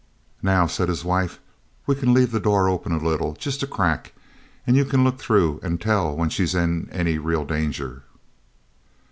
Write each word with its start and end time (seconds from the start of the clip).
"Now," 0.41 0.65
said 0.65 0.89
his 0.89 1.05
wife, 1.05 1.39
"we 1.85 1.93
c'n 1.93 2.11
leave 2.11 2.31
the 2.31 2.39
door 2.39 2.65
a 2.65 2.73
little 2.73 3.27
open 3.27 3.35
jest 3.39 3.61
a 3.61 3.67
crack 3.67 4.13
an' 4.65 4.73
you 4.73 4.83
c'n 4.83 5.03
look 5.03 5.19
through 5.19 5.59
and 5.61 5.79
tell 5.79 6.17
when 6.17 6.29
she's 6.31 6.55
in 6.55 6.89
any 6.91 7.19
reel 7.19 7.45
danger." 7.45 8.01